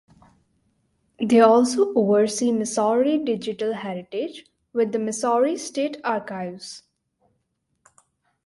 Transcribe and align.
They 1.19 1.41
also 1.41 1.93
oversee 1.93 2.51
Missouri 2.51 3.19
Digital 3.19 3.73
Heritage 3.73 4.45
with 4.73 4.93
the 4.93 4.97
Missouri 4.97 5.57
State 5.57 5.97
Archives. 6.03 6.81